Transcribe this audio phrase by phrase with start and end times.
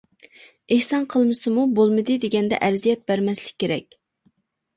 [0.75, 3.97] ئېھسان قىلمىسىمۇ، بولمىدى دېگەندە ئەزىيەت بەرمەسلىك كېرەك.